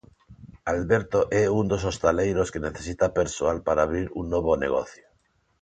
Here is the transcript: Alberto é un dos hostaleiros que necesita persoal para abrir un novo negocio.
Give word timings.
Alberto 0.73 1.19
é 1.41 1.43
un 1.59 1.65
dos 1.71 1.83
hostaleiros 1.89 2.51
que 2.53 2.63
necesita 2.67 3.15
persoal 3.19 3.57
para 3.67 3.83
abrir 3.85 4.07
un 4.19 4.25
novo 4.33 4.51
negocio. 4.65 5.05